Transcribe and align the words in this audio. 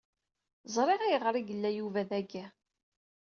Zriɣ 0.73 0.99
ayɣer 1.01 1.35
ig 1.35 1.49
yella 1.51 1.69
Yuba 1.71 2.01
dagi. 2.09 2.45